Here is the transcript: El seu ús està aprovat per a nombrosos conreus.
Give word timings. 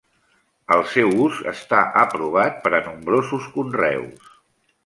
El 0.75 0.79
seu 0.93 1.11
ús 1.25 1.37
està 1.51 1.83
aprovat 2.05 2.57
per 2.67 2.75
a 2.79 2.83
nombrosos 2.89 3.47
conreus. 3.59 4.37